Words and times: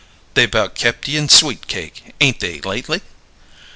"They've 0.33 0.49
'bout 0.49 0.73
kept 0.73 1.07
ye 1.07 1.15
in 1.15 1.29
sweet 1.29 1.67
cake, 1.67 2.15
'ain't 2.19 2.39
they, 2.39 2.59
lately?" 2.61 3.01